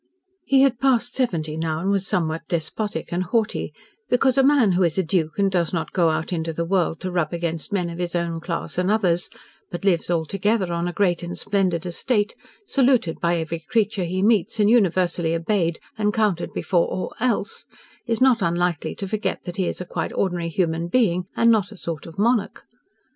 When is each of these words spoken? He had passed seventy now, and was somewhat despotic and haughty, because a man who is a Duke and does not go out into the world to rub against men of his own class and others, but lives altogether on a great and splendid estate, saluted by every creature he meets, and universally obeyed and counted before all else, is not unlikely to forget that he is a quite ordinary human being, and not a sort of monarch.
He 0.47 0.61
had 0.63 0.79
passed 0.79 1.13
seventy 1.13 1.55
now, 1.55 1.77
and 1.79 1.91
was 1.91 2.07
somewhat 2.07 2.41
despotic 2.49 3.11
and 3.13 3.21
haughty, 3.25 3.71
because 4.09 4.35
a 4.35 4.41
man 4.43 4.71
who 4.71 4.81
is 4.81 4.97
a 4.97 5.03
Duke 5.03 5.37
and 5.37 5.51
does 5.51 5.71
not 5.73 5.91
go 5.91 6.09
out 6.09 6.33
into 6.33 6.51
the 6.51 6.65
world 6.65 6.99
to 7.01 7.11
rub 7.11 7.31
against 7.33 7.71
men 7.71 7.87
of 7.87 7.99
his 7.99 8.15
own 8.15 8.39
class 8.41 8.79
and 8.79 8.89
others, 8.89 9.29
but 9.69 9.85
lives 9.85 10.09
altogether 10.09 10.73
on 10.73 10.87
a 10.87 10.91
great 10.91 11.21
and 11.21 11.37
splendid 11.37 11.85
estate, 11.85 12.33
saluted 12.65 13.19
by 13.19 13.35
every 13.37 13.59
creature 13.59 14.05
he 14.05 14.23
meets, 14.23 14.59
and 14.59 14.71
universally 14.71 15.35
obeyed 15.35 15.79
and 15.99 16.15
counted 16.15 16.51
before 16.51 16.87
all 16.87 17.13
else, 17.19 17.67
is 18.07 18.19
not 18.19 18.41
unlikely 18.41 18.95
to 18.95 19.07
forget 19.07 19.43
that 19.43 19.57
he 19.57 19.67
is 19.67 19.79
a 19.79 19.85
quite 19.85 20.11
ordinary 20.13 20.49
human 20.49 20.87
being, 20.87 21.25
and 21.35 21.51
not 21.51 21.71
a 21.71 21.77
sort 21.77 22.07
of 22.07 22.17
monarch. 22.17 22.63